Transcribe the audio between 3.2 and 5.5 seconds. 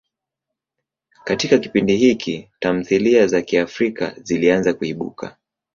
za Kiafrika zilianza kuibuka.